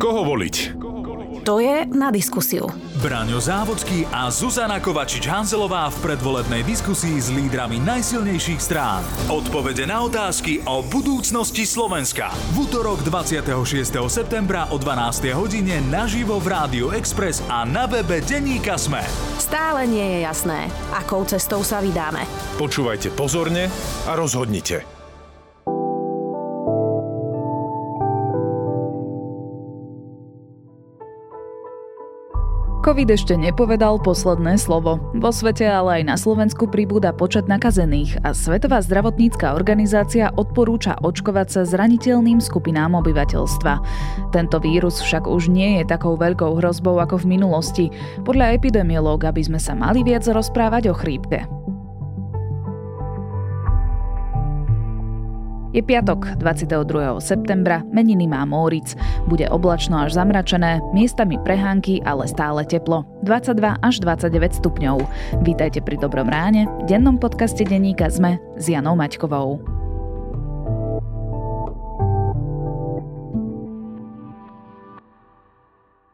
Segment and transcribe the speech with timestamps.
[0.00, 0.80] Koho voliť?
[1.44, 2.68] To je na diskusiu.
[3.00, 9.04] Braňo Závodský a Zuzana Kovačič-Hanzelová v predvolebnej diskusii s lídrami najsilnejších strán.
[9.28, 12.32] Odpovede na otázky o budúcnosti Slovenska.
[12.56, 13.48] V útorok 26.
[14.08, 15.32] septembra o 12.
[15.36, 19.04] hodine naživo v Rádiu Express a na webe Deníka Sme.
[19.40, 22.24] Stále nie je jasné, akou cestou sa vydáme.
[22.56, 23.72] Počúvajte pozorne
[24.04, 24.99] a rozhodnite.
[32.90, 34.98] COVID ešte nepovedal posledné slovo.
[35.14, 41.46] Vo svete, ale aj na Slovensku pribúda počet nakazených a Svetová zdravotnícka organizácia odporúča očkovať
[41.54, 43.74] sa zraniteľným skupinám obyvateľstva.
[44.34, 47.94] Tento vírus však už nie je takou veľkou hrozbou ako v minulosti.
[48.26, 51.59] Podľa epidemiológa by sme sa mali viac rozprávať o chrípke.
[55.70, 57.22] Je piatok, 22.
[57.22, 58.98] septembra, meniny má Móric.
[59.30, 63.06] Bude oblačno až zamračené, miestami prehánky, ale stále teplo.
[63.22, 64.98] 22 až 29 stupňov.
[65.46, 69.62] Vítajte pri Dobrom ráne, dennom podcaste denníka ZME s Janou Maťkovou.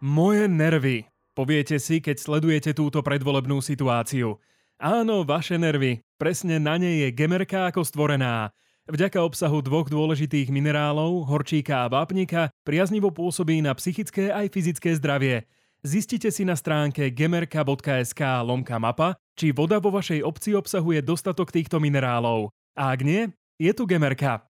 [0.04, 1.08] Moje nervy.
[1.32, 4.36] Poviete si, keď sledujete túto predvolebnú situáciu.
[4.76, 6.04] Áno, vaše nervy.
[6.20, 8.52] Presne na nej je gemerka ako stvorená.
[8.86, 15.42] Vďaka obsahu dvoch dôležitých minerálov, horčíka a vápnika, priaznivo pôsobí na psychické aj fyzické zdravie.
[15.82, 21.82] Zistite si na stránke gemerka.sk lomka mapa, či voda vo vašej obci obsahuje dostatok týchto
[21.82, 22.54] minerálov.
[22.78, 23.26] A ak nie,
[23.58, 24.46] je tu gemerka.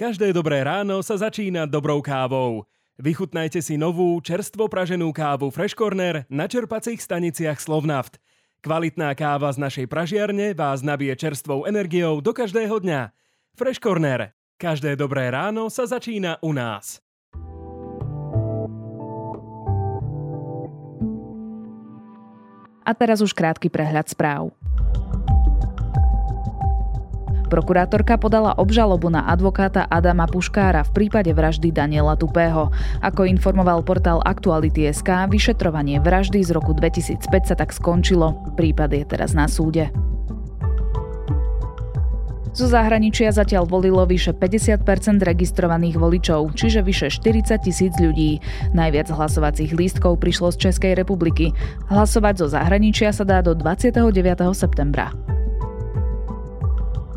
[0.00, 2.64] Každé dobré ráno sa začína dobrou kávou.
[2.96, 8.16] Vychutnajte si novú, čerstvo praženú kávu Fresh Corner na čerpacích staniciach Slovnaft–
[8.58, 13.14] Kvalitná káva z našej pražiarne vás nabije čerstvou energiou do každého dňa.
[13.54, 14.34] Fresh Corner.
[14.58, 16.98] Každé dobré ráno sa začína u nás.
[22.82, 24.50] A teraz už krátky prehľad správ.
[27.48, 32.68] Prokurátorka podala obžalobu na advokáta Adama Puškára v prípade vraždy Daniela Tupého.
[33.00, 38.36] Ako informoval portál Aktuality.sk, vyšetrovanie vraždy z roku 2005 sa tak skončilo.
[38.52, 39.88] Prípad je teraz na súde.
[42.52, 44.82] Zo zahraničia zatiaľ volilo vyše 50%
[45.22, 48.42] registrovaných voličov, čiže vyše 40 tisíc ľudí.
[48.74, 51.54] Najviac hlasovacích lístkov prišlo z Českej republiky.
[51.86, 54.10] Hlasovať zo zahraničia sa dá do 29.
[54.58, 55.27] septembra.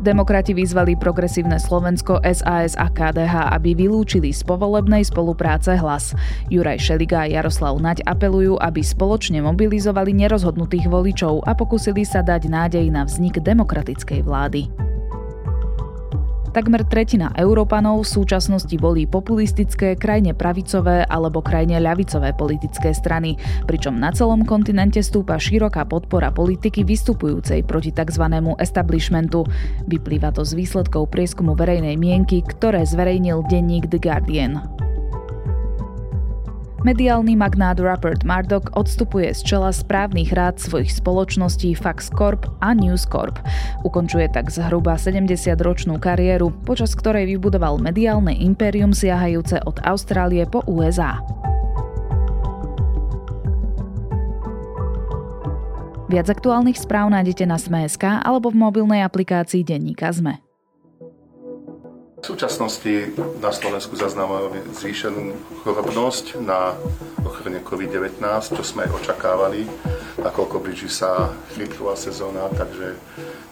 [0.02, 6.18] Demokrati vyzvali progresívne Slovensko, SAS a KDH, aby vylúčili z povolebnej spolupráce hlas.
[6.50, 12.50] Juraj Šeliga a Jaroslav Naď apelujú, aby spoločne mobilizovali nerozhodnutých voličov a pokúsili sa dať
[12.50, 14.91] nádej na vznik demokratickej vlády.
[16.52, 23.96] Takmer tretina Európanov v súčasnosti volí populistické, krajne pravicové alebo krajne ľavicové politické strany, pričom
[23.96, 28.28] na celom kontinente stúpa široká podpora politiky vystupujúcej proti tzv.
[28.60, 29.48] establishmentu.
[29.88, 34.91] Vyplýva to z výsledkov prieskumu verejnej mienky, ktoré zverejnil denník The Guardian.
[36.82, 43.06] Mediálny magnát Rupert Murdoch odstupuje z čela správnych rád svojich spoločností Fax Corp a News
[43.06, 43.38] Corp.
[43.86, 51.22] Ukončuje tak zhruba 70-ročnú kariéru, počas ktorej vybudoval mediálne impérium siahajúce od Austrálie po USA.
[56.10, 60.51] Viac aktuálnych správ nájdete na Sme.sk alebo v mobilnej aplikácii Denníka Sme.
[62.22, 65.34] V súčasnosti na Slovensku zaznamenávame zvýšenú
[65.66, 66.78] chorobnosť na
[67.26, 68.22] ochorenie COVID-19,
[68.54, 69.66] čo sme aj očakávali,
[70.20, 72.98] nakoľko blíži sa chrypková sezóna, takže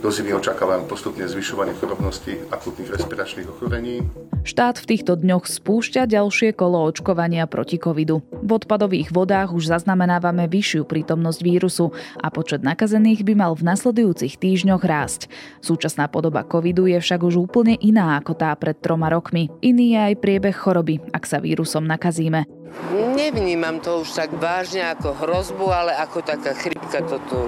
[0.01, 4.01] do zimy očakávam postupne zvyšovanie chorobnosti akutných respiračných ochorení.
[4.41, 8.25] Štát v týchto dňoch spúšťa ďalšie kolo očkovania proti covidu.
[8.41, 14.41] V odpadových vodách už zaznamenávame vyššiu prítomnosť vírusu a počet nakazených by mal v nasledujúcich
[14.41, 15.29] týždňoch rásť.
[15.61, 19.53] Súčasná podoba covidu je však už úplne iná ako tá pred troma rokmi.
[19.61, 22.49] Iný je aj priebeh choroby, ak sa vírusom nakazíme.
[22.95, 27.39] Nevnímam to už tak vážne ako hrozbu, ale ako taká chrypka to tu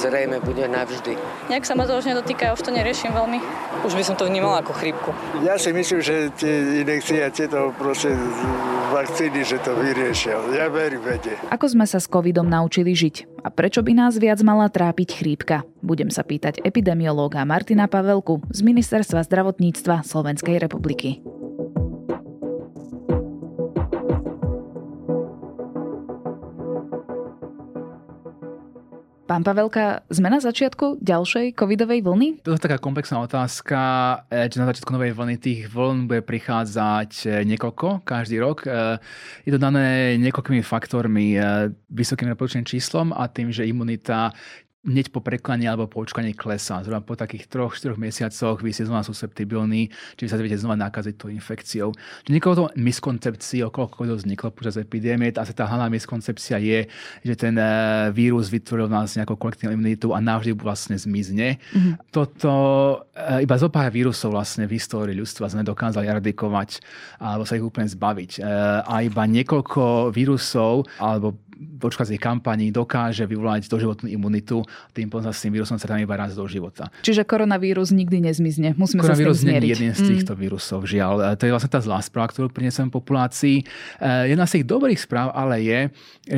[0.00, 1.16] zrejme bude navždy.
[1.48, 3.38] Nejak sa ma to už nedotýka, už to neriešim veľmi.
[3.84, 5.10] Už by som to vnímala ako chrypku.
[5.40, 8.12] Ja si myslím, že tie inekcie a tieto proste
[8.90, 10.36] vakcíny, že to vyriešia.
[10.52, 11.38] Ja verím vede.
[11.48, 13.40] Ako sme sa s covidom naučili žiť?
[13.40, 15.64] A prečo by nás viac mala trápiť chrípka?
[15.80, 21.24] Budem sa pýtať epidemiológa Martina Pavelku z Ministerstva zdravotníctva Slovenskej republiky.
[29.30, 32.42] Pán Pavelka, sme na začiatku ďalšej covidovej vlny?
[32.42, 33.78] To je taká komplexná otázka,
[34.26, 38.66] že na začiatku novej vlny tých vln bude prichádzať niekoľko každý rok.
[39.46, 41.38] Je to dané niekoľkými faktormi,
[41.86, 44.34] vysokým reprodukčným číslom a tým, že imunita
[44.80, 46.80] hneď po preklane alebo po očkaní klesá.
[46.80, 51.14] Zhruba po takých troch, štyroch mesiacoch vy ste znova susceptibilní, či sa viete znova nakaziť
[51.20, 51.92] tou infekciou.
[52.24, 56.88] Čiže niekoho to miskoncepcií, okolo koho vzniklo počas epidémie, asi tá hlavná miskoncepcia je,
[57.20, 61.60] že ten eh, vírus vytvoril v nás nejakú kolektívnu imunitu a navždy vlastne zmizne.
[61.60, 61.94] Mm-hmm.
[62.08, 62.52] Toto
[63.12, 66.80] eh, iba zo pár vírusov vlastne v histórii ľudstva sme dokázali eradikovať
[67.20, 68.40] alebo sa ich úplne zbaviť.
[68.40, 68.44] Eh,
[68.80, 74.64] a iba niekoľko vírusov alebo očkovacej kampaní dokáže vyvolať doživotnú imunitu,
[74.96, 76.88] tým potom sa s tým vírusom stretávame iba raz do života.
[77.04, 78.72] Čiže koronavírus nikdy nezmizne.
[78.80, 80.38] Musíme koronavírus sa s tým nie je jeden z týchto mm.
[80.40, 81.14] vírusov, žiaľ.
[81.20, 83.60] E, to je vlastne tá zlá správa, ktorú prinesem populácii.
[83.60, 85.80] E, jedna z tých dobrých správ ale je,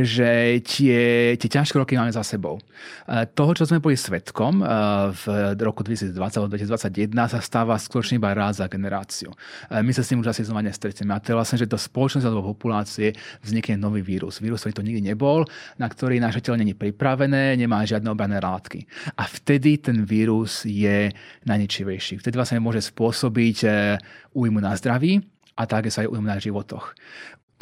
[0.03, 0.31] že
[0.67, 1.01] tie,
[1.39, 2.59] tie ťažké roky máme za sebou.
[2.59, 4.65] E, toho, čo sme boli svetkom
[5.13, 5.25] v
[5.63, 9.31] roku 2020 alebo 2021 sa stáva skutočne iba raz za generáciu.
[9.71, 11.15] My sa s tým už asi znova nestretneme.
[11.15, 13.15] A to je vlastne, že do spoločnosti alebo populácie
[13.45, 14.43] vznikne nový vírus.
[14.43, 15.45] Vírus, ktorý to nikdy nebol,
[15.77, 18.89] na ktorý naše telo není pripravené, nemá žiadne obrané látky.
[19.21, 21.13] A vtedy ten vírus je
[21.45, 22.19] najničivejší.
[22.25, 23.73] Vtedy vlastne môže spôsobiť eh,
[24.33, 25.21] újmu na zdraví
[25.55, 26.97] a také sa aj újmu na životoch.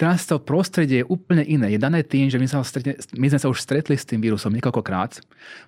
[0.01, 1.77] Teraz to prostredie je úplne iné.
[1.77, 4.49] Je dané tým, že my, sa stretne, my sme sa už stretli s tým vírusom
[4.57, 5.21] niekoľkokrát.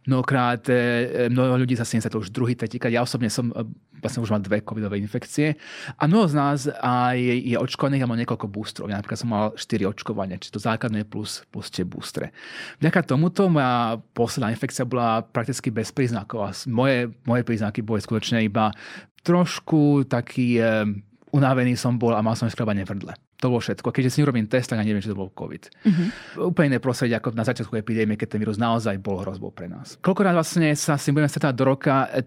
[0.08, 2.88] Mnohokrát, e, mnoho ľudí sa s tým už druhý, tretíkrát.
[2.88, 3.61] Ja osobne som, e,
[4.00, 5.61] vlastne už mám dve covidové infekcie.
[6.00, 8.88] A mnoho z nás aj je, očkovaných, alebo niekoľko boostrov.
[8.88, 12.32] Ja napríklad som mal 4 očkovania, či to základné plus, plus tie boostre.
[12.81, 16.40] Vďaka tomuto moja posledná infekcia bola prakticky bez príznakov.
[16.40, 18.73] A moje, moje príznaky boli skutočne iba
[19.28, 20.88] trošku taký e,
[21.37, 23.12] unavený som bol a mal som skrebanie v hrdle.
[23.42, 23.90] To bolo všetko.
[23.90, 25.62] Keďže si nerobím test, tak ja neviem, či to bol COVID.
[25.66, 26.54] Uh-huh.
[26.54, 29.98] Úplne iné prostredie ako na začiatku epidémie, keď ten vírus naozaj bol hrozbou pre nás.
[29.98, 32.22] Koľkokrát vlastne sa s tým budeme stretávať do roka, e,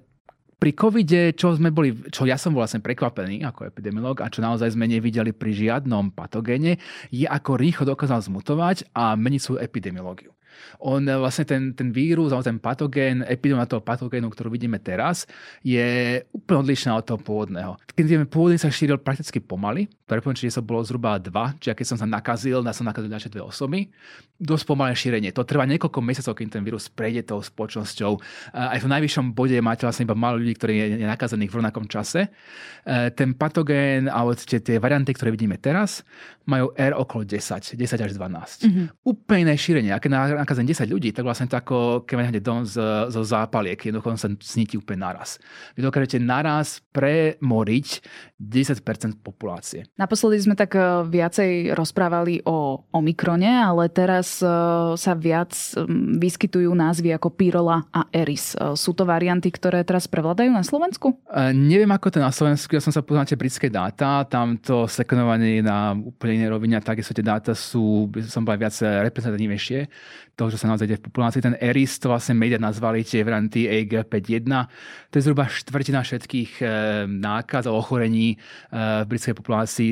[0.55, 4.39] pri covide, čo sme boli, čo ja som bol vlastne prekvapený ako epidemiolog a čo
[4.39, 6.79] naozaj sme nevideli pri žiadnom patogéne,
[7.11, 10.35] je ako rýchlo dokázal zmutovať a meniť svoju epidemiológiu.
[10.83, 15.29] On eh, vlastne ten, ten vírus alebo ten patogén, epidémia toho patogénu, ktorú vidíme teraz,
[15.65, 17.77] je úplne odlišná od toho pôvodného.
[17.95, 21.85] Keď vieme, pôvodný sa šíril prakticky pomaly, prepočne, že sa bolo zhruba dva, čiže keď
[21.85, 23.89] som sa nakazil, na som nakazil ďalšie dve osoby,
[24.37, 25.31] dosť pomalé šírenie.
[25.31, 28.11] To trvá niekoľko mesiacov, kým ten vírus prejde tou spoločnosťou.
[28.51, 32.27] Aj v najvyššom bode máte vlastne iba málo ľudí, ktorí je nakazených v rovnakom čase.
[32.85, 36.05] Eh, ten patogén, alebo tie, tie varianty, ktoré vidíme teraz,
[36.45, 38.69] majú R okolo 10, 10 až 12.
[38.69, 38.85] Mm-hmm.
[39.01, 39.91] Úplne iné šírenie.
[39.95, 42.77] A keď nakazený 10 ľudí, tak vlastne to ako keď máte dom z,
[43.09, 45.41] zo zápaliek, jednoducho sa sníti úplne naraz.
[45.73, 48.05] Vy dokážete naraz premoriť
[48.35, 49.87] 10% populácie.
[49.95, 54.47] Naposledy sme tak e, viacej rozprávali o Omikrone, ale teraz e,
[54.99, 55.55] sa viac
[56.19, 58.51] vyskytujú názvy ako Pirola a Eris.
[58.59, 61.15] E, sú to varianty, ktoré teraz prevládajú na Slovensku?
[61.55, 62.75] Neviem, ako to na Slovensku.
[62.75, 64.27] Ja som sa pozrel na tie britské dáta.
[64.27, 68.67] Tam to sekvenovanie na úplne iné rovine a takisto tie dáta sú, by som povedal,
[68.67, 69.79] viac reprezentatívnejšie
[70.35, 71.41] toho, čo sa naozaj deje v populácii.
[71.41, 74.67] Ten ERIS, to vlastne médiá nazvali tie varianty EG51.
[75.09, 76.65] To je zhruba štvrtina všetkých e,
[77.07, 78.37] nákaz a ochorení e,
[79.03, 79.91] v britskej populácii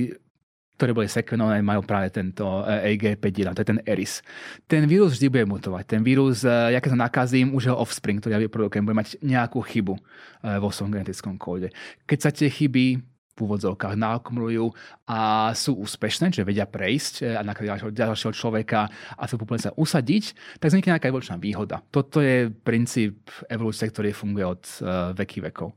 [0.73, 4.25] ktoré boli sekvenované, majú práve tento EG51, to je ten ERIS.
[4.65, 5.85] Ten vírus vždy bude mutovať.
[5.85, 9.61] Ten vírus, ja keď sa nakazím, už jeho offspring, ktorý ja vyprodukujem, bude mať nejakú
[9.63, 9.95] chybu
[10.41, 11.69] vo svojom genetickom kóde.
[12.09, 14.69] Keď sa tie chyby v úvodzovkách naakumulujú
[15.09, 18.85] a sú úspešné, že vedia prejsť e, a nakladať ďalšieho človeka
[19.17, 21.81] a tú populáciu usadiť, tak vznikne nejaká evolučná výhoda.
[21.89, 25.73] Toto je princíp evolúcie, ktorý funguje od uh, veky vekov.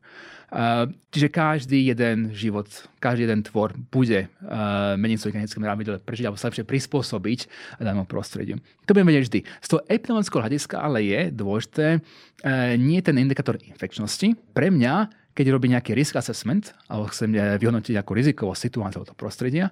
[0.46, 2.70] Uh, čiže každý jeden život,
[3.02, 7.50] každý jeden tvor bude uh, meniť svoj genetické pravidlo, prežiť alebo sa lepšie prispôsobiť
[7.82, 8.62] danému prostrediu.
[8.86, 9.40] To budeme vedieť vždy.
[9.42, 14.38] Z toho epidemiologického hľadiska ale je dôležité uh, nie ten indikátor infekčnosti.
[14.54, 19.68] Pre mňa keď robí nejaký risk assessment, alebo chcem vyhodnotiť ako rizikovú situáciu toho prostredia,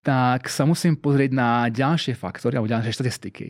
[0.00, 3.44] tak sa musím pozrieť na ďalšie faktory alebo ďalšie štatistiky,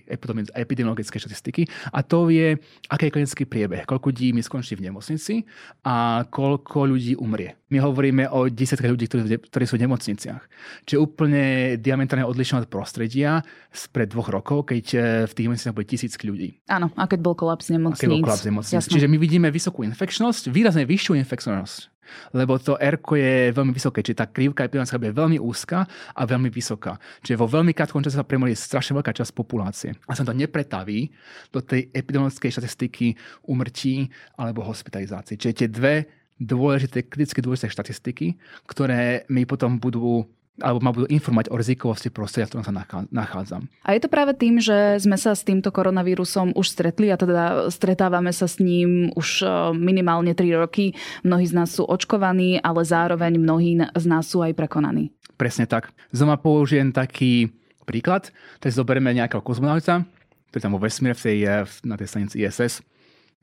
[0.58, 2.58] epidemiologické štatistiky a to je,
[2.90, 5.46] aký je klinický priebeh, koľko ľudí mi skončí v nemocnici
[5.86, 7.61] a koľko ľudí umrie.
[7.72, 10.42] My hovoríme o desiatkách ľudí, ktorí, ktorí sú v nemocniciach.
[10.84, 13.40] Čiže úplne diametrálne odlišné od prostredia
[13.72, 16.60] spred dvoch rokov, keď eh, v tých nemocniciach boli tisíc ľudí.
[16.68, 17.96] Áno, a keď bol kolaps nemocníc.
[17.96, 18.84] A keď bol kolaps nemocníc.
[18.92, 21.92] Čiže my vidíme vysokú infekčnosť, výrazne vyššiu infekčnosť
[22.32, 26.50] lebo to R je veľmi vysoké, čiže tá krivka epidemická je veľmi úzka a veľmi
[26.52, 26.98] vysoká.
[27.24, 29.96] Čiže vo veľmi krátkom čase sa premorí strašne veľká časť populácie.
[30.08, 31.08] A sa to nepretaví
[31.54, 33.06] do tej epidemiologickej štatistiky
[33.48, 35.38] umrtí alebo hospitalizácií.
[35.38, 35.94] Čiže tie dve
[36.40, 38.36] dôležité, kriticky dôležité štatistiky,
[38.66, 40.28] ktoré mi potom budú
[40.60, 42.76] alebo ma budú informovať o rizikovosti prostredia, v ktorom sa
[43.08, 43.72] nachádzam.
[43.88, 47.72] A je to práve tým, že sme sa s týmto koronavírusom už stretli a teda
[47.72, 50.92] stretávame sa s ním už e, minimálne 3 roky.
[51.24, 55.08] Mnohí z nás sú očkovaní, ale zároveň mnohí z nás sú aj prekonaní.
[55.40, 55.88] Presne tak.
[56.12, 57.48] Znova použijem taký
[57.88, 58.28] príklad.
[58.60, 60.04] Teď zoberieme nejakého kozmonauta,
[60.52, 62.84] ktorý tam vo vesmíre v tej, e, na tej stanici ISS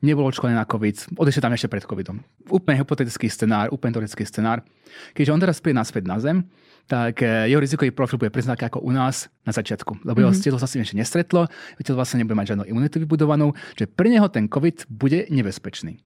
[0.00, 2.20] nebol očkovaný na COVID, odišiel tam ešte pred COVIDom.
[2.48, 4.64] Úplne hypotetický scenár, úplne teoretický scenár.
[5.12, 6.48] Keďže on teraz príde naspäť na Zem,
[6.90, 10.02] tak eh, jeho rizikový profil bude presne ako u nás na začiatku.
[10.02, 10.42] Lebo jeho mm-hmm.
[10.42, 11.46] telo sa s tým ešte nestretlo,
[11.86, 16.02] telo vlastne nebude mať žiadnu imunitu vybudovanú, že pre neho ten COVID bude nebezpečný.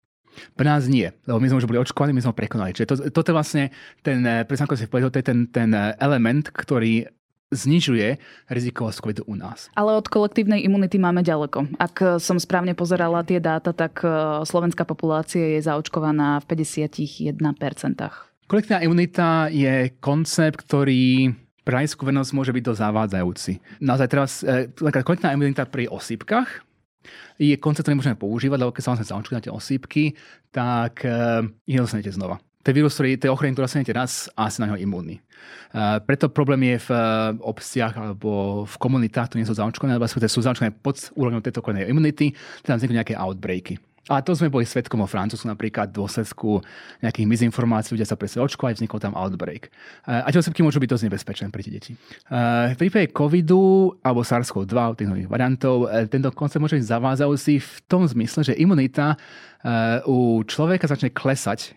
[0.58, 2.74] Pre nás nie, lebo my sme už boli očkovaní, my sme ho prekonali.
[2.74, 3.62] Čiže to, toto je vlastne
[4.02, 7.06] ten, eh, presne ako si povedal, to je ten, ten eh, element, ktorý
[7.54, 8.18] znižuje
[8.50, 9.70] rizikovosť covidu u nás.
[9.78, 11.78] Ale od kolektívnej imunity máme ďaleko.
[11.78, 14.02] Ak som správne pozerala tie dáta, tak
[14.42, 17.40] slovenská populácia je zaočkovaná v 51%.
[18.44, 21.32] Kolektívna imunita je koncept, ktorý
[21.64, 22.04] pre laickú
[22.36, 23.52] môže byť dosť zavádzajúci.
[23.80, 26.60] Naozaj teraz, e, kolektívna imunita pri osýpkach
[27.40, 29.08] je koncept, ktorý môžeme používať, lebo keď sa vlastne
[29.40, 30.12] tie osýpky,
[30.52, 31.80] tak e, ich
[32.12, 32.36] znova.
[32.64, 35.20] Je vírus, ktorý, to je ochorenie, ktoré dostanete raz a ste na neho imúnni.
[35.74, 40.08] Uh, preto problém je v uh, obciach alebo v komunitách, ktoré nie sú zaočkované, alebo
[40.08, 42.32] sú zaočkované pod úrovňou tejto kolenej imunity,
[42.64, 43.76] tam vzniknú nejaké outbreaky.
[44.12, 46.60] A to sme boli svetkom o Francúzsku napríklad v dôsledku
[47.00, 49.72] nejakých mizinformácií, ľudia sa presne očkovať, vznikol tam outbreak.
[50.04, 51.92] A tie osebky môžu byť dosť nebezpečné pre tie deti.
[52.28, 57.74] V prípade covidu alebo SARS-CoV-2, tých nových variantov, e, tento koncept môže byť zavázajúci v
[57.88, 61.72] tom zmysle, že imunita e, u človeka začne klesať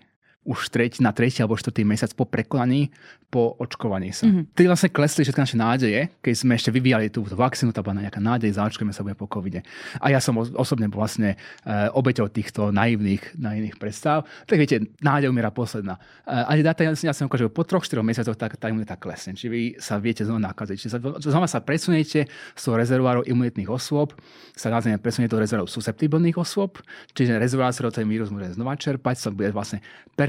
[0.47, 2.87] už treť, na tretí alebo štvrtý mesiac po prekonaní,
[3.27, 4.23] po očkovaní sa.
[4.23, 4.55] Mm-hmm.
[4.55, 8.23] Tedy vlastne klesli všetky naše nádeje, keď sme ešte vyvíjali tú, vakcínu, tá bola nejaká
[8.23, 9.67] nádej, zaočkujeme sa bude po covide.
[9.99, 11.35] A ja som osobne bol vlastne
[11.67, 14.23] uh, obeťou týchto naivných, naivných predstav.
[14.47, 15.99] Tak viete, nádej umiera posledná.
[16.23, 19.35] Uh, ale dáta ja som ukážem, po troch, štyroch mesiacoch tá, tá imunita klesne.
[19.35, 20.75] Či vy sa viete znova nakaziť.
[20.79, 24.15] Čiže sa, znova sa presuniete z toho rezervoáru imunitných osôb,
[24.55, 26.79] sa názvime presuniete do rezervoáru susceptibilných osôb,
[27.11, 29.83] čiže rezervoár, z ten vírus môže znova čerpať, sa bude vlastne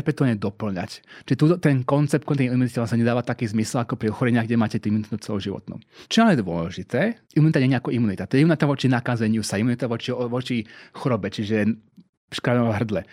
[0.09, 1.05] perpetuálne doplňať.
[1.29, 4.81] Čiže tu, ten koncept kontinuálnej imunity vlastne nedáva taký zmysel ako pri ochoreniach, kde máte
[4.81, 5.77] tým imunitu celoživotnú.
[6.09, 7.01] Čo ale je dôležité,
[7.37, 8.25] imunita nie je ako imunita.
[8.25, 10.65] To je imunita voči nakazeniu sa, imunita voči, voči
[10.97, 11.69] chorobe, čiže
[12.33, 13.09] škráľom hrdle, e,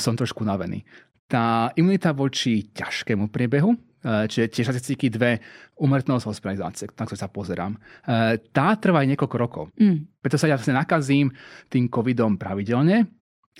[0.00, 0.88] som trošku navený.
[1.28, 3.78] Tá imunita voči ťažkému priebehu, e,
[4.32, 5.44] čiže tie štatistiky dve,
[5.76, 9.64] umrtnosť hospitalizácie, na ktoré sa pozerám, e, tá trvá aj niekoľko rokov.
[9.76, 10.08] Mm.
[10.24, 11.28] Preto sa ja vlastne nakazím
[11.68, 13.04] tým covidom pravidelne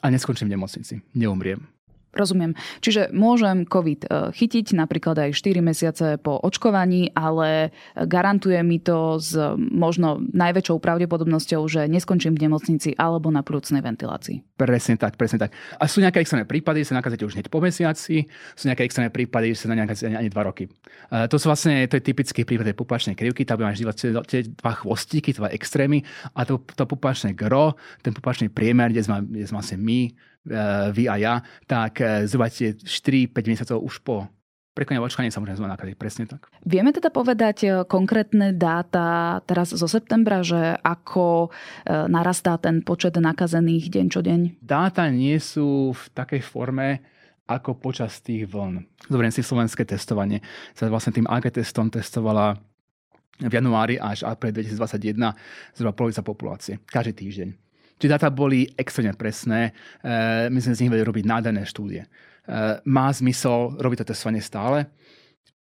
[0.01, 1.05] a neskončím v nemocnici.
[1.13, 1.78] Neumriem.
[2.19, 2.59] Rozumiem.
[2.83, 9.23] Čiže môžem COVID e, chytiť napríklad aj 4 mesiace po očkovaní, ale garantuje mi to
[9.23, 14.59] s možno najväčšou pravdepodobnosťou, že neskončím v nemocnici alebo na plúcnej ventilácii.
[14.59, 15.55] Presne tak, presne tak.
[15.79, 18.27] A sú nejaké extrémne prípady, že sa nakazíte už hneď po mesiaci,
[18.59, 20.67] sú nejaké extrémne prípady, že sa nakazíte ani 2 roky.
[20.67, 23.79] E, to sú vlastne, to je typický prípad tej pupačnej krivky, tam máš
[24.27, 26.03] tie dva chvostíky, dva extrémy
[26.35, 30.11] a to, to pupačné gro, ten pupačný priemer, kde sme, kde sme vlastne my,
[30.93, 31.35] vy a ja,
[31.69, 32.85] tak eh, zhruba 4-5
[33.45, 34.17] mesiacov už po
[34.73, 35.99] prekonaní očkovania sa môžeme nakadiť.
[35.99, 36.47] Presne tak.
[36.63, 41.51] Vieme teda povedať eh, konkrétne dáta teraz zo septembra, že ako
[41.87, 44.41] narastá ten počet nakazených deň čo deň?
[44.63, 47.03] Dáta nie sú v takej forme,
[47.49, 48.85] ako počas tých vln.
[49.09, 50.45] Zoberiem si slovenské testovanie.
[50.77, 52.61] Sa vlastne tým AG testom testovala
[53.41, 55.33] v januári až apríl 2021
[55.73, 56.77] zhruba polovica populácie.
[56.85, 57.68] Každý týždeň.
[57.99, 59.75] Tie dáta boli extrémne presné.
[60.01, 62.07] E, my sme z nich vedeli robiť nádherné štúdie.
[62.07, 62.09] E,
[62.87, 64.87] má zmysel robiť to testovanie stále.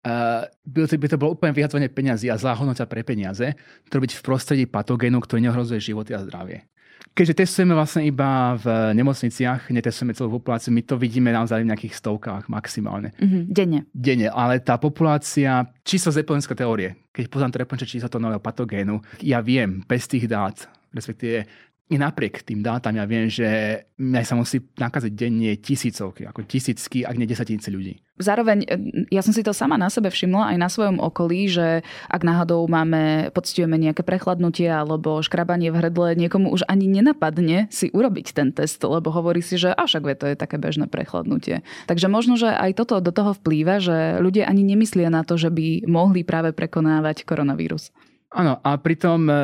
[0.04, 0.14] E,
[0.46, 3.56] by to, by to bolo úplne vyhadzovanie peniazy a zlá hodnota pre peniaze,
[3.88, 6.68] to robiť v prostredí patogénu, ktorý neohrozuje životy a zdravie.
[7.16, 11.96] Keďže testujeme vlastne iba v nemocniciach, netestujeme celú populáciu, my to vidíme naozaj v nejakých
[11.96, 13.16] stovkách maximálne.
[13.16, 13.80] Mm-hmm, denne.
[13.96, 19.00] Denne, ale tá populácia, číslo z teórie, keď poznám to repončné číslo toho nového patogénu,
[19.24, 21.48] ja viem bez tých dát, respektíve
[21.86, 23.46] i napriek tým dátam ja viem, že
[23.94, 28.02] aj sa musí nakaziť denne tisícovky, ako tisícky, ak nie desatíce ľudí.
[28.18, 28.74] Zároveň, e,
[29.14, 32.66] ja som si to sama na sebe všimla aj na svojom okolí, že ak náhodou
[32.66, 38.50] máme, pocitujeme nejaké prechladnutie alebo škrabanie v hrdle, niekomu už ani nenapadne si urobiť ten
[38.50, 41.62] test, lebo hovorí si, že a však vie, to je také bežné prechladnutie.
[41.86, 45.54] Takže možno, že aj toto do toho vplýva, že ľudia ani nemyslia na to, že
[45.54, 47.94] by mohli práve prekonávať koronavírus.
[48.34, 49.34] Áno, a pritom e,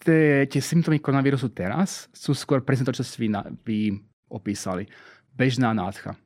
[0.00, 3.28] tie, tie symptómy koronavírusu teraz sú skôr presne to, čo ste vy,
[3.62, 3.78] vy
[4.32, 4.88] opísali.
[5.36, 6.16] Bežná nádcha.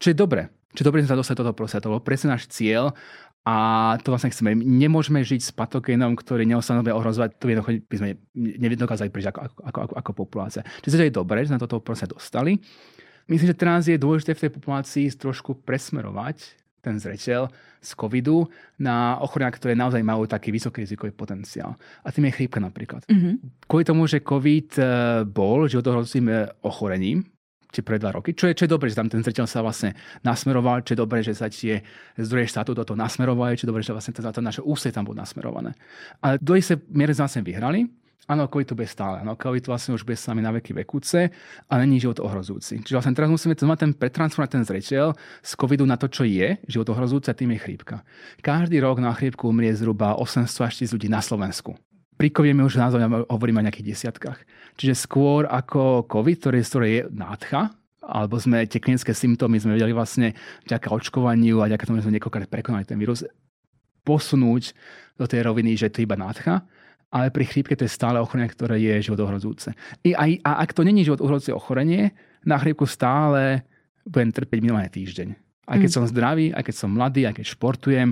[0.00, 0.48] Čo je dobre.
[0.72, 1.86] Čo je dobre sa dostať do toho prostredia.
[1.86, 2.96] To bol presne náš cieľ
[3.44, 3.56] a
[4.04, 4.52] to vlastne chceme.
[4.52, 7.48] Nemôžeme žiť s patogénom, ktorý neostanú ohrozovať, to
[7.88, 10.62] by sme nedokázali prežiť ako, ako, ako, ako populácia.
[10.84, 12.60] Čiže to je dobré, že do toho prostredia dostali.
[13.30, 17.48] Myslím, že teraz je dôležité v tej populácii trošku presmerovať ten zreteľ
[17.80, 21.76] z covidu na ochorenia, ktoré naozaj majú taký vysoký rizikový potenciál.
[22.04, 23.04] A tým je chrípka napríklad.
[23.08, 23.64] Mhm.
[23.64, 24.86] Kvôli tomu, že COVID eh,
[25.24, 27.24] bol životohrozujúcim ochorením,
[27.70, 28.34] tie pre dva roky.
[28.34, 29.94] Čo je, čo je dobré, že tam ten zreteľ sa vlastne
[30.26, 31.80] nasmeroval, čo je dobré, že sa tie
[32.18, 35.06] zdroje štátu do toho nasmerovali, čo je dobré, že vlastne to, to naše úsie tam
[35.06, 35.78] bolo nasmerované.
[36.18, 37.86] Ale do istej miery sme vlastne vyhrali,
[38.28, 39.24] Áno, COVID tu bude stále.
[39.24, 41.32] Áno, COVID vlastne už bude s nami na veky vekúce
[41.66, 42.84] a není život ohrozujúci.
[42.84, 45.06] Čiže vlastne teraz musíme mať ten pretransformovať ten zreteľ
[45.42, 48.06] z covidu na to, čo je život ohrozujúci a tým je chrípka.
[48.44, 51.74] Každý rok na chrípku umrie zhruba 800 až 1000 ľudí na Slovensku.
[52.20, 53.00] Pri COVID už naozaj
[53.32, 54.38] hovoríme o nejakých desiatkách.
[54.76, 57.72] Čiže skôr ako COVID, ktorý, ktorý je nádcha,
[58.04, 60.36] alebo sme tie klinické symptómy sme vedeli vlastne
[60.68, 63.24] vďaka očkovaniu a vďaka tomu, že sme niekoľkokrát prekonali ten vírus,
[64.04, 64.76] posunúť
[65.20, 66.64] do tej roviny, že to iba nádcha,
[67.10, 69.74] ale pri chrípke to je stále ochorenie, ktoré je život ohrozujúce.
[70.06, 72.14] I, a, a ak to není život ochorenie,
[72.46, 73.66] na chrípku stále
[74.06, 75.49] budem trpeť minimálne týždeň.
[75.70, 75.96] Aj keď mm.
[75.96, 78.10] som zdravý, aj keď som mladý, aj keď športujem,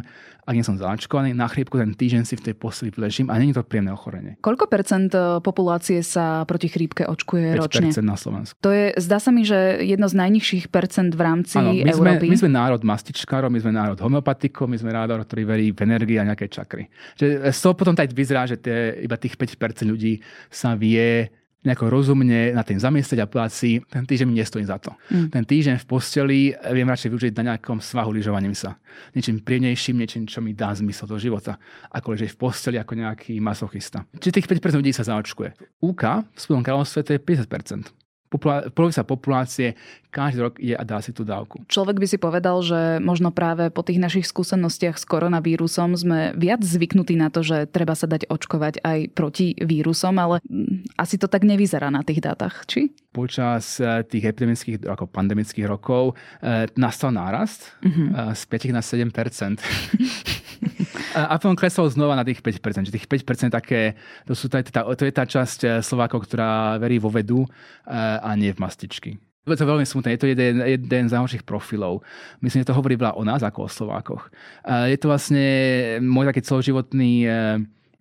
[0.48, 3.52] ak nie som zaočkovaný, na chrípku ten týždeň si v tej posteli ležím a není
[3.52, 4.40] to príjemné ochorenie.
[4.40, 7.88] Koľko percent e, populácie sa proti chrípke očkuje 5% ročne?
[8.00, 8.56] na Slovensku.
[8.64, 11.92] To je, zdá sa mi, že jedno z najnižších percent v rámci Áno, my, sme,
[11.92, 12.32] Európy.
[12.32, 16.16] my sme národ mastičkárov, my sme národ homeopatikov, my sme národ, ktorý verí v energii
[16.16, 16.88] a nejaké čakry.
[17.20, 21.28] Že z toho potom tak vyzerá, že tie, iba tých 5% ľudí sa vie
[21.68, 24.96] nejako rozumne na tým zamiestať a povedať si, ten týždeň mi nestojí za to.
[25.12, 25.28] Mm.
[25.28, 26.38] Ten týždeň v posteli
[26.72, 28.80] viem radšej využiť na nejakom svahu lyžovaním sa.
[29.12, 31.60] Niečím príjemnejším, niečím, čo mi dá zmysel do života.
[31.92, 34.08] Ako ležieť v posteli ako nejaký masochista.
[34.16, 35.84] Čiže tých 5% ľudí sa zaočkuje.
[35.84, 39.74] UK v Spodnom kráľovstve to je 50% populá- polovica populácie
[40.08, 41.60] každý rok je a dá si tú dávku.
[41.68, 46.64] Človek by si povedal, že možno práve po tých našich skúsenostiach s koronavírusom sme viac
[46.64, 51.28] zvyknutí na to, že treba sa dať očkovať aj proti vírusom, ale mm, asi to
[51.28, 52.88] tak nevyzerá na tých dátach, či?
[53.08, 58.04] Počas eh, tých epidemických ako pandemických rokov e, nastal nárast Mhm.
[58.08, 59.12] e, z 5 na 7
[61.14, 62.88] A potom klesol znova na tých 5%.
[62.88, 63.94] Že tých 5% také,
[64.26, 68.18] to, sú tá, tá, to je tá časť eh, Slovákov, ktorá verí vo vedu eh,
[68.18, 69.10] a nie v mastičky.
[69.48, 72.04] Je to veľmi smutné, je to jeden, jeden z najhorších profilov.
[72.44, 74.28] Myslím, že to hovorí veľa o nás ako o Slovákoch.
[74.66, 75.46] Eh, Je to vlastne
[76.04, 77.12] môj taký celoživotný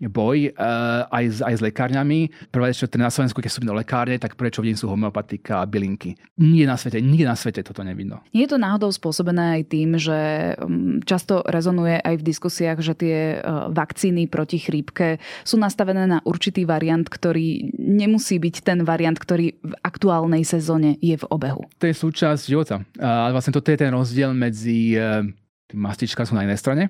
[0.06, 2.30] boj uh, aj, s, aj s lekárňami.
[2.54, 5.66] Prvé, čo teda na Slovensku, keď sú do lekárne, tak prvé, čo vidím, sú homeopatika
[5.66, 6.14] a bylinky.
[6.38, 8.22] Nikde na svete, nikde na svete toto nevidno.
[8.30, 12.94] Nie je to náhodou spôsobené aj tým, že mm, často rezonuje aj v diskusiách, že
[12.94, 13.38] tie e,
[13.74, 19.74] vakcíny proti chrípke sú nastavené na určitý variant, ktorý nemusí byť ten variant, ktorý v
[19.82, 21.66] aktuálnej sezóne je v obehu.
[21.82, 22.86] To je súčasť života.
[23.02, 25.26] A vlastne toto je ten rozdiel medzi eh,
[25.66, 26.84] tým mastičkárstvom na jednej strane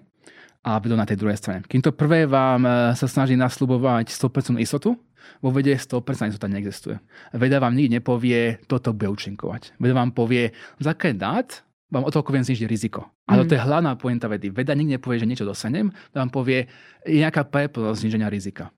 [0.68, 1.64] a vedou na tej druhej strane.
[1.64, 5.00] Kým to prvé vám eh, sa snaží nasľubovať 100% istotu,
[5.40, 7.00] vo vede 100% istota neexistuje.
[7.36, 9.80] Veda vám nikdy nepovie, toto bude účinkovať.
[9.80, 11.48] Veda vám povie, za základe dát
[11.88, 13.08] vám o toľko viem znižiť riziko.
[13.32, 13.48] A Mhm.
[13.48, 14.52] to je hlavná pointa vedy.
[14.52, 16.68] Veda nikdy nepovie, že niečo dosanem, vám povie,
[17.08, 18.72] je nejaká pravdepodobnosť zniženia rizika.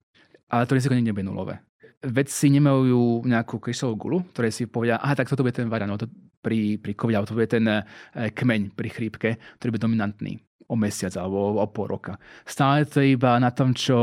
[0.49, 1.61] Ale to riziko nikdy nebude nulové.
[2.05, 6.07] Vedci nemajú nejakú kryštálovú gulu, ktoré si povedia, aha, tak toto bude ten variant, to
[6.39, 7.83] pri, pri COVID, alebo to bude ten eh,
[8.29, 10.39] kmeň pri chrípke, ktorý bude dominantný
[10.69, 12.21] o mesiac alebo o pol roka.
[12.45, 13.97] Stále to iba na tom, čo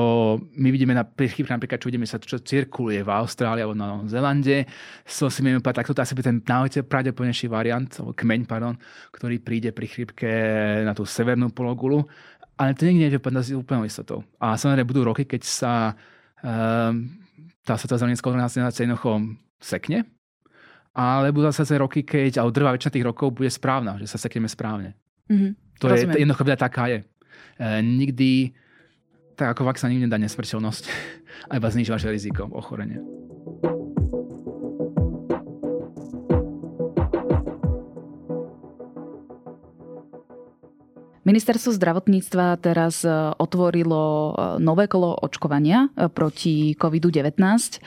[0.59, 3.87] my vidíme na pri chrípke, napríklad, čo vidíme sa, čo cirkuluje v Austrálii alebo na
[3.95, 4.67] Novom Zelande.
[5.07, 8.75] So si vieme povedať, tak toto asi bude ten najpravdepodobnejší variant, alebo kmeň, pardon,
[9.15, 10.31] ktorý príde pri chrípke
[10.83, 12.03] na tú severnú pologulu.
[12.59, 14.27] Ale to niekde nie je s úplnou istotou.
[14.43, 15.95] A samozrejme budú roky, keď sa
[16.43, 17.07] um,
[17.63, 20.09] tá tá zdravotnícka organizácia jednoducho sekne,
[20.97, 24.49] ale budú zase roky, keď, alebo drvá väčšina tých rokov bude správna, že sa sekneme
[24.49, 24.97] správne.
[25.29, 25.66] Mhm.
[25.81, 26.25] To je Rozumiem.
[26.25, 26.99] jednoducho veda taká je.
[27.61, 28.57] E, nikdy,
[29.37, 30.85] tak ako vakcína nikdy nedá nesmrteľnosť,
[31.51, 33.05] a iba zniží vaše riziko ochorenia.
[41.27, 47.83] Ministerstvo zdravotníctva teraz e, otvorilo e, nové kolo očkovania e, proti COVID-19.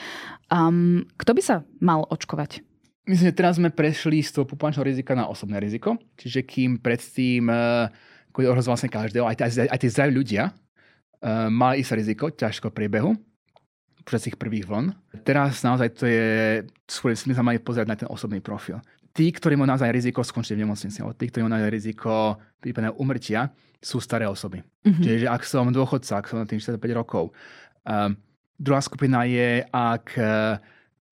[0.52, 2.69] Um, kto by sa mal očkovať?
[3.10, 5.98] Myslím, že teraz sme prešli z toho populačného rizika na osobné riziko.
[6.14, 7.90] Čiže kým predtým uh,
[8.38, 13.18] ohrozoval vlastne každého, aj, aj, aj tí zdraví ľudia, uh, mali isté riziko ťažko priebehu
[14.06, 14.94] počas tých prvých vln.
[15.26, 18.78] Teraz naozaj to je, skôr sme sa mali pozerať na ten osobný profil.
[19.10, 22.94] Tí, ktorí majú naozaj riziko skončiť v nemocnici, alebo tí, ktorí majú naozaj riziko prípadného
[23.02, 23.50] umrtia,
[23.82, 24.62] sú staré osoby.
[24.86, 25.02] Mhm.
[25.02, 27.34] Čiže ak som dôchodca, ak som na tým 45 rokov,
[27.86, 28.14] um,
[28.58, 30.58] druhá skupina je, ak uh,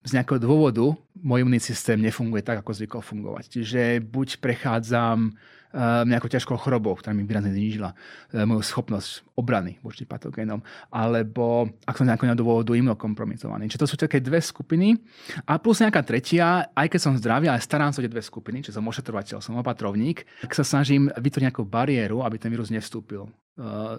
[0.08, 3.44] z nejakého dôvodu môj imunný systém nefunguje tak, ako zvykol fungovať.
[3.52, 5.36] Čiže buď prechádzam
[5.76, 7.92] nejakou ťažkou chorobou, ktorá mi výrazne znížila
[8.32, 13.68] moju schopnosť obrany voči patogénom, alebo ak som nejakého dôvodu imunokompromitovaný.
[13.68, 14.96] Čiže to sú také dve skupiny
[15.44, 18.64] a plus nejaká tretia, aj keď som zdravý, ale starám sa o tie dve skupiny,
[18.64, 23.28] čiže som ošetrovateľ, som opatrovník, tak sa snažím vytvoriť nejakú bariéru, aby ten vírus nevstúpil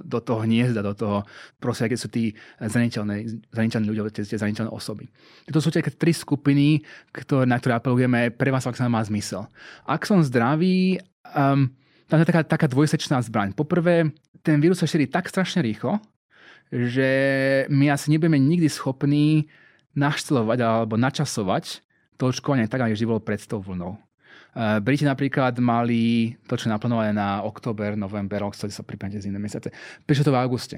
[0.08, 1.28] do toho hniezda, do toho
[1.60, 2.32] proste, aké sú tí
[2.64, 5.12] zraniteľné, zraniteľní ľudia, tie, zraniteľné osoby.
[5.52, 6.80] To sú tie tri skupiny,
[7.12, 9.52] ktoré, na ktoré apelujeme, pre vás sa má zmysel.
[9.84, 11.04] Ak som zdravý,
[11.36, 11.70] um,
[12.10, 13.54] tam je taká, taká dvojsečná zbraň.
[13.54, 14.10] Poprvé,
[14.42, 16.02] ten vírus sa šíri tak strašne rýchlo,
[16.70, 17.10] že
[17.70, 19.50] my asi nebudeme nikdy schopní
[19.98, 21.82] naštelovať alebo načasovať
[22.20, 23.96] to očkovanie tak, vždy bolo pred tou vlnou.
[23.96, 29.40] Eh, Briti napríklad mali to, čo naplánované na október, november, chceli sa pripraviť z iné
[29.40, 29.72] mesiace.
[30.04, 30.78] Prišlo to v auguste.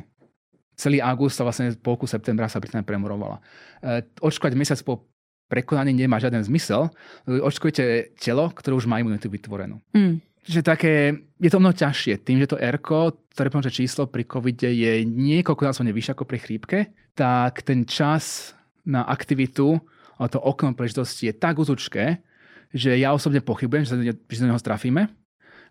[0.78, 3.42] Celý august a vlastne polku septembra sa Británia premurovala.
[3.82, 5.10] Eh, očkovať mesiac po
[5.50, 6.88] prekonaní nemá žiaden zmysel.
[7.28, 9.84] Očkujete telo, ktoré už má imunitu vytvorenú.
[9.92, 10.24] Mm.
[10.42, 10.94] Čiže také,
[11.38, 12.26] je to mnoho ťažšie.
[12.26, 16.78] Tým, že to R, ktoré pomôže číslo pri covide je niekoľkonásobne vyššie ako pri chrípke,
[17.14, 19.78] tak ten čas na aktivitu,
[20.18, 22.26] a to okno príležitosti je tak uzučké,
[22.74, 25.10] že ja osobne pochybujem, že sa do neho strafíme.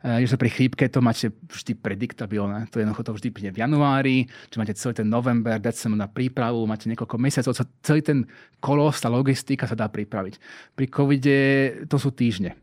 [0.01, 2.73] Eh, že pri chrípke to máte vždy prediktabilné.
[2.73, 4.17] To je jednoducho to vždy príde v januári,
[4.49, 7.53] že máte celý ten november, december na prípravu, máte niekoľko mesiacov,
[7.85, 8.19] celý ten
[8.65, 10.41] kolos, tá logistika sa dá pripraviť.
[10.73, 11.39] Pri covide
[11.85, 12.57] to sú týždne.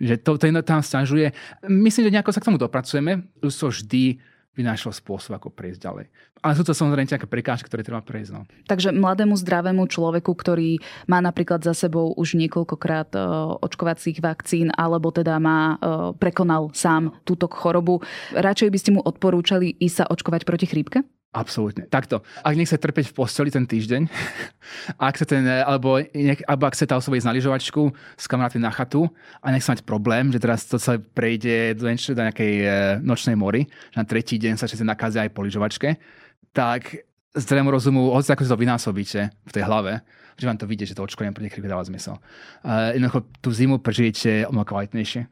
[0.00, 1.30] Že to, to tam stažuje.
[1.68, 3.28] Myslím, že nejako sa k tomu dopracujeme.
[3.44, 4.18] Už vždy
[4.58, 6.06] vynášal spôsob, ako prejsť ďalej.
[6.42, 8.30] Ale sú to samozrejme nejaké prekážky, ktoré treba prejsť.
[8.34, 8.42] No.
[8.66, 13.20] Takže mladému zdravému človeku, ktorý má napríklad za sebou už niekoľkokrát e,
[13.62, 18.02] očkovacích vakcín, alebo teda má, e, prekonal sám túto chorobu,
[18.34, 21.06] radšej by ste mu odporúčali ísť sa očkovať proti chrípke?
[21.30, 21.86] Absolútne.
[21.86, 22.26] Takto.
[22.42, 24.10] Ak nechce trpeť v posteli ten týždeň,
[24.98, 28.58] ak sa ten, alebo, nech, alebo ak chce tá osoba ísť na lyžovačku s kamaráty
[28.58, 29.06] na chatu
[29.38, 32.68] a nechce mať problém, že teraz to sa prejde do, do nejakej e,
[33.06, 36.02] nočnej mori, že na tretí deň sa všetci nakazia aj po lyžovačke,
[36.50, 37.06] tak
[37.38, 40.02] zdravým rozumu, hoci ako si to vynásobíte v tej hlave,
[40.34, 42.18] že vám to vidie, že to očkovanie pre chrípke dáva zmysel.
[42.66, 45.30] Uh, jednoducho tú zimu prežijete o kvalitnejšie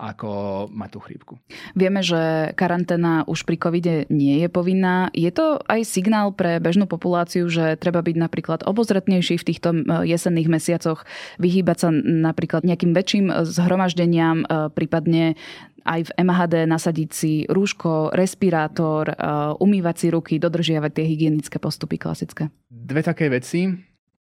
[0.00, 0.28] ako
[0.72, 1.36] má tú chrípku.
[1.76, 5.12] Vieme, že karanténa už pri covide nie je povinná.
[5.12, 9.68] Je to aj signál pre bežnú populáciu, že treba byť napríklad obozretnejší v týchto
[10.08, 11.04] jesenných mesiacoch,
[11.36, 15.36] vyhýbať sa napríklad nejakým väčším zhromaždeniam, e, prípadne
[15.84, 19.14] aj v MHD nasadiť si rúško, respirátor, e,
[19.60, 22.48] umývať si ruky, dodržiavať tie hygienické postupy klasické.
[22.72, 23.68] Dve také veci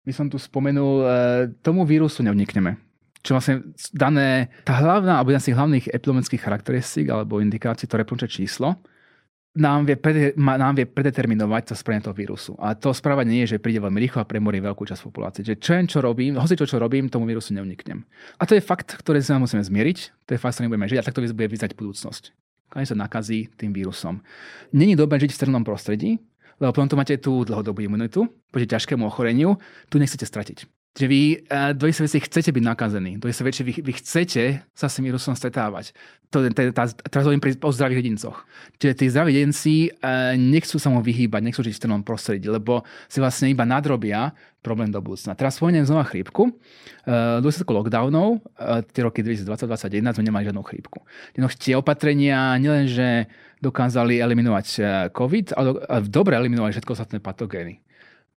[0.07, 0.95] by som tu spomenul.
[1.03, 1.07] E,
[1.61, 2.86] tomu vírusu neunikneme
[3.27, 7.99] čo vlastne dané, tá hlavná, alebo jedna z tých hlavných epidemických charakteristík alebo indikácií, to
[7.99, 8.79] reprodukčné číslo,
[9.57, 12.53] nám vie, prede, nám vie predeterminovať to správanie toho vírusu.
[12.61, 15.43] A to správanie nie je, že príde veľmi rýchlo a premorí veľkú časť populácie.
[15.43, 18.05] Že čo čo robím, hoci čo, čo robím, tomu vírusu neuniknem.
[18.37, 21.07] A to je fakt, ktorý sa musíme zmieriť, to je fakt, ktorý budeme žiť a
[21.09, 22.37] takto bude vyzať budúcnosť.
[22.69, 24.21] Keď sa nakazí tým vírusom.
[24.77, 26.21] Není dobré žiť v strelnom prostredí,
[26.61, 29.57] lebo potom tu máte tú dlhodobú imunitu, proti ťažkému ochoreniu,
[29.89, 33.73] tu nechcete stratiť že vy uh, do istej veci chcete byť nakazení, do istej vy,
[33.85, 35.93] vy chcete sa s tým vírusom stretávať.
[36.33, 38.49] To, tá, tá, teraz hovorím o zdravých jedincoch.
[38.81, 42.81] Čiže tí zdraví jedinci uh, nechcú sa mu vyhýbať, nechcú žiť v strnom prostredí, lebo
[43.13, 44.33] si vlastne iba nadrobia
[44.65, 45.37] problém do budúcna.
[45.37, 46.49] Teraz spomeniem znova chrípku.
[47.05, 48.41] Uh, dôsledku lockdownov,
[48.91, 51.05] tie roky 2020-2021 sme nemali žiadnu chrípku.
[51.37, 53.29] Jednoducho tie opatrenia nielenže
[53.61, 54.67] dokázali eliminovať
[55.13, 55.69] COVID, ale
[56.09, 57.85] dobre eliminovali všetko ostatné patogény.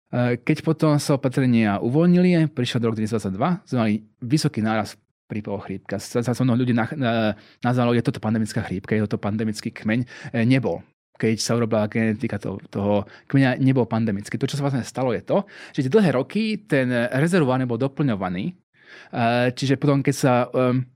[0.07, 3.93] Eh, keď potom sa opatrenia uvoľnili, prišiel rok 2022, sme mali
[4.23, 4.95] vysoký náraz
[5.27, 5.99] prípavov chrípka.
[5.99, 7.11] Sa, sa mnoho ľudí na, na,
[7.59, 10.31] nazvalo, je toto pandemická chrípka, je toto pandemický kmeň.
[10.31, 10.79] E, nebol.
[11.19, 14.39] Keď sa urobila genetika toho, toho kmeňa, nebol pandemický.
[14.39, 15.43] To, čo sa vlastne stalo, je to,
[15.75, 18.55] že tie dlhé roky ten rezervovaný bol doplňovaný.
[19.11, 20.87] E, čiže potom, keď sa um,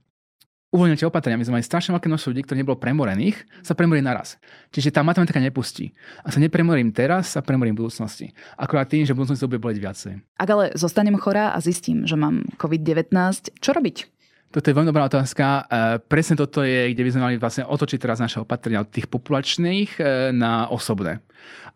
[0.72, 4.00] uvoľnili tie opatrenia, my sme mali strašne veľké množstvo ľudí, ktorí nebolo premorených, sa premorili
[4.00, 4.40] naraz.
[4.72, 5.92] Čiže tá matematika nepustí.
[6.24, 8.32] A sa nepremorím teraz, sa premorím v budúcnosti.
[8.56, 10.12] Akorát tým, že v budúcnosti bude boleť viacej.
[10.40, 13.12] Ak ale zostanem chorá a zistím, že mám COVID-19,
[13.60, 14.08] čo robiť?
[14.52, 15.44] Toto je veľmi dobrá otázka.
[15.44, 15.62] E,
[16.08, 19.96] presne toto je, kde by sme mali vlastne otočiť teraz naše opatrenia od tých populačných
[19.96, 21.24] e, na osobné.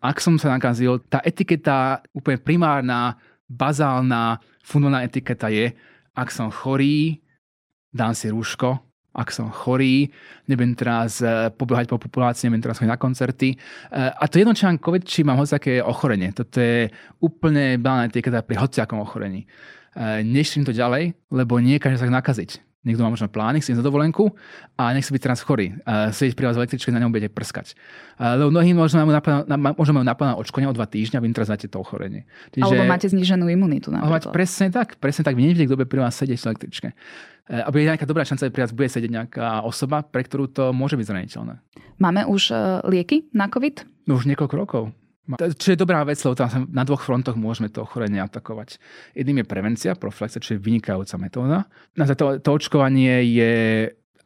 [0.01, 3.17] Ak som sa nakazil, tá etiketa, úplne primárna,
[3.49, 5.73] bazálna, fundovaná etiketa je,
[6.13, 7.25] ak som chorý,
[7.97, 8.86] dám si rúško,
[9.17, 10.13] ak som chorý,
[10.45, 13.49] nebudem teraz e, pobehať po populácii, nebudem teraz chodiť na koncerty.
[13.53, 13.57] E,
[14.13, 16.37] a to jedno, či mám COVID, či mám hociaké ochorenie.
[16.37, 16.93] Toto je
[17.25, 19.49] úplne banálne etiketa pri hociakom ochorení.
[19.97, 22.66] E, neším to ďalej, lebo nie každý sa nakaziť.
[22.87, 24.31] Niekto má možno plány, ísť na dovolenku
[24.79, 25.75] a nech si byť teraz chorý.
[25.83, 27.75] Uh, sedieť pri vás v električke, na ňom bude prskať.
[28.15, 29.19] Uh, lebo mnohí možno majú
[30.07, 32.31] naplánované očkovanie o dva týždňa a vy teraz dáte to ochorenie.
[32.55, 34.31] Čiže, alebo máte zníženú imunitu napríklad.
[34.31, 35.35] Mať presne tak, presne tak.
[35.35, 36.89] Vy neviete, kto bude pri vás sedieť v električke.
[37.51, 40.47] Uh, a bude nejaká dobrá šanca, že pri vás bude sedieť nejaká osoba, pre ktorú
[40.47, 41.59] to môže byť zraniteľné.
[41.99, 44.07] Máme už uh, lieky na COVID?
[44.07, 44.95] No už niekoľko rokov.
[45.35, 48.79] Čo je dobrá vec, lebo tam na dvoch frontoch môžeme to ochorenie atakovať.
[49.19, 51.67] Jedným je prevencia, profilaxia, čo je vynikajúca metóda.
[51.99, 53.53] Na to, to očkovanie je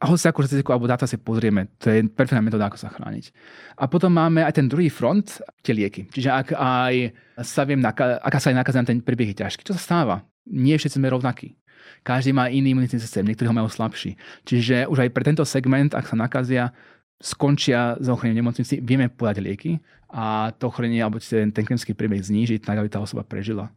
[0.01, 3.29] a hoci ako štatistiku alebo dáta si pozrieme, to je perfektná metóda, ako sa chrániť.
[3.77, 6.09] A potom máme aj ten druhý front, tie lieky.
[6.09, 7.13] Čiže ak aj
[7.45, 10.25] sa viem, aká sa aj nakazí ten príbeh je ťažký, čo sa stáva?
[10.49, 11.53] Nie všetci sme rovnakí.
[12.01, 14.17] Každý má iný imunitný systém, niektorí ho majú slabší.
[14.41, 16.73] Čiže už aj pre tento segment, ak sa nakazia,
[17.21, 19.77] skončia s ochorením nemocnici, vieme podať lieky
[20.11, 23.71] a to ochorenie alebo ten, ten klinický priebeh znížiť, tak aby tá osoba prežila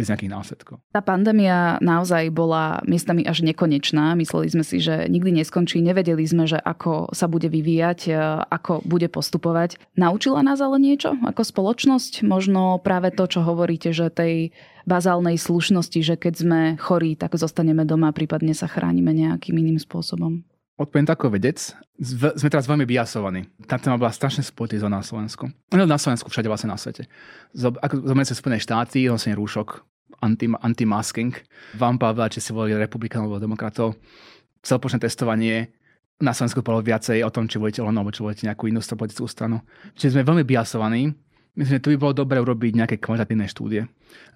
[0.00, 0.78] bez nejakých následkov.
[0.94, 4.14] Tá pandémia naozaj bola miestami až nekonečná.
[4.14, 5.82] Mysleli sme si, že nikdy neskončí.
[5.82, 8.14] Nevedeli sme, že ako sa bude vyvíjať, e,
[8.48, 9.82] ako bude postupovať.
[9.98, 12.22] Naučila nás ale niečo ako spoločnosť?
[12.22, 14.54] Možno práve to, čo hovoríte, že tej
[14.86, 20.46] bazálnej slušnosti, že keď sme chorí, tak zostaneme doma, prípadne sa chránime nejakým iným spôsobom.
[20.80, 21.76] Odpoviem ako vedec.
[22.00, 23.44] Sme teraz veľmi biasovaní.
[23.68, 25.52] Tá téma bola strašne spolitizovaná na Slovensku.
[25.76, 27.04] No na Slovensku, všade vlastne na svete.
[27.52, 29.84] Ako zoberiem sa Spojené štáty, nosenie rúšok,
[30.24, 31.36] anti, anti-masking.
[31.76, 34.00] Vám Pavel, či si volili republikánov alebo demokratov.
[34.64, 35.68] Celopočné testovanie.
[36.16, 39.60] Na Slovensku bolo viacej o tom, či volíte alebo či volíte nejakú inú politickú stranu.
[40.00, 41.12] Čiže sme veľmi biasovaní
[41.58, 43.82] Myslím, že tu by bolo dobre urobiť nejaké kvalitatívne štúdie.
[43.82, 43.88] E,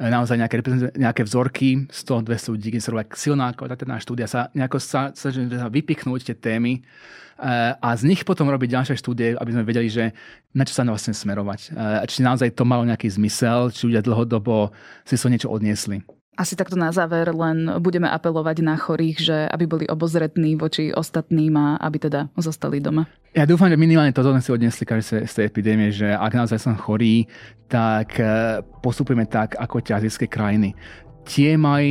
[0.02, 0.58] naozaj nejaké,
[0.98, 5.68] nejaké vzorky, 100-200 ľudí, kde sa robí silná kvalitatívna štúdia, sa nejako sa, sa, sa
[5.70, 6.80] vypichnúť tie témy e,
[7.78, 10.10] a z nich potom robiť ďalšie štúdie, aby sme vedeli, že
[10.58, 11.60] na čo sa vlastne smerovať.
[11.70, 14.74] E, či naozaj to malo nejaký zmysel, či ľudia dlhodobo
[15.06, 16.02] si so niečo odniesli.
[16.34, 21.54] Asi takto na záver len budeme apelovať na chorých, že aby boli obozretní voči ostatným
[21.54, 23.06] a aby teda zostali doma.
[23.34, 26.74] Ja dúfam, že minimálne toto si odnesli každý z tej epidémie, že ak naozaj som
[26.74, 27.26] chorý,
[27.70, 30.74] tak e, postupujeme tak ako tie azijské krajiny.
[31.26, 31.82] Tie, maj,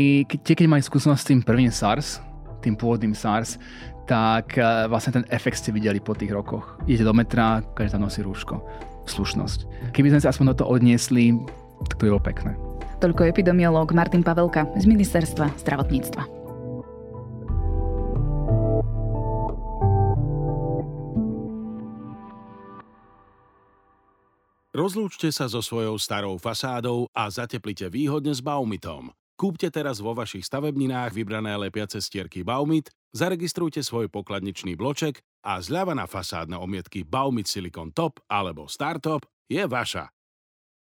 [0.44, 2.24] tie, keď majú skúsenosť s tým prvým SARS,
[2.64, 3.60] tým pôvodným SARS,
[4.08, 6.80] tak e, vlastne ten efekt ste videli po tých rokoch.
[6.88, 8.60] Idete do metra, každý tam nosí rúško.
[9.08, 9.92] Slušnosť.
[9.92, 11.36] Keby sme sa aspoň toho odniesli,
[11.92, 12.56] tak to je bolo pekné.
[13.04, 16.24] Toľko epidemiológ Martin Pavelka z Ministerstva zdravotníctva.
[24.72, 29.12] Rozlúčte sa so svojou starou fasádou a zateplite výhodne s Baumitom.
[29.36, 35.92] Kúpte teraz vo vašich stavebninách vybrané lepiace stierky Baumit, zaregistrujte svoj pokladničný bloček a zľava
[35.92, 40.08] na fasádne omietky Baumit Silicon Top alebo Startop je vaša.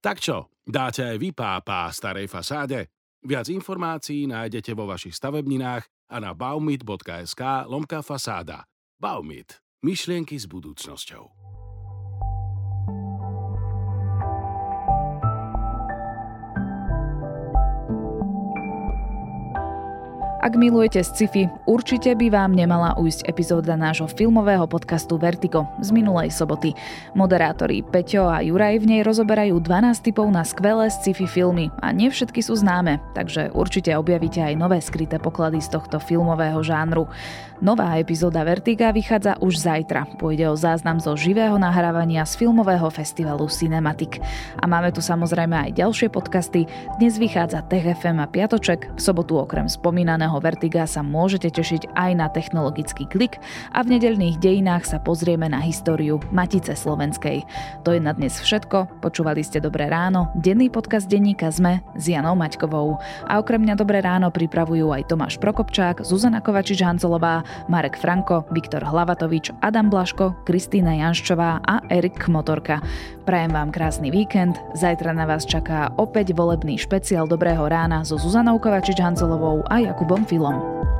[0.07, 2.87] Tak čo, dáte aj vy pápa starej fasáde?
[3.27, 8.63] Viac informácií nájdete vo vašich stavebninách a na baumit.sk lomka fasáda.
[8.95, 9.59] Baumit.
[9.83, 11.56] Myšlienky s budúcnosťou.
[20.47, 26.31] Ak milujete sci-fi, určite by vám nemala ujsť epizóda nášho filmového podcastu Vertigo z minulej
[26.31, 26.71] soboty.
[27.19, 32.07] Moderátori Peťo a Juraj v nej rozoberajú 12 typov na skvelé sci-fi filmy a nie
[32.07, 37.11] všetky sú známe, takže určite objavíte aj nové skryté poklady z tohto filmového žánru.
[37.57, 40.05] Nová epizóda Vertiga vychádza už zajtra.
[40.21, 44.21] Pôjde o záznam zo živého nahrávania z filmového festivalu Cinematic.
[44.61, 46.69] A máme tu samozrejme aj ďalšie podcasty.
[47.01, 48.93] Dnes vychádza TFM a Piatoček.
[48.93, 53.41] V sobotu okrem spomínaného Vertiga sa môžete tešiť aj na technologický klik
[53.73, 57.41] a v nedelných dejinách sa pozrieme na históriu Matice Slovenskej.
[57.81, 59.01] To je na dnes všetko.
[59.01, 63.01] Počúvali ste Dobré ráno, denný podcast denníka ZME s Janou Maťkovou.
[63.25, 69.51] A okrem mňa Dobré ráno pripravujú aj Tomáš Prokopčák, Zuzana Kovačič-Hancelová Marek Franko, Viktor Hlavatovič,
[69.61, 72.81] Adam Blaško, Kristýna Janščová a Erik Motorka.
[73.23, 78.59] Prajem vám krásny víkend, zajtra na vás čaká opäť volebný špeciál Dobrého rána so Zuzanou
[78.59, 80.96] Kovačič-Hancelovou a Jakubom Filom.